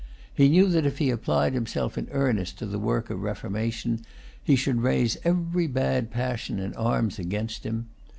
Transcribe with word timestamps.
He 0.33 0.49
knew 0.49 0.67
that 0.69 0.83
if 0.87 0.97
he 0.97 1.11
applied 1.11 1.53
himself 1.53 1.95
in 1.95 2.07
earnest 2.09 2.57
to 2.57 2.65
the 2.65 2.79
work 2.79 3.11
of 3.11 3.21
reformation, 3.21 4.03
he 4.43 4.55
should 4.55 4.81
raise 4.81 5.15
every 5.23 5.67
bad 5.67 6.09
passion 6.09 6.57
in 6.57 6.73
arms 6.73 7.19
against 7.19 7.63
him. 7.67 7.85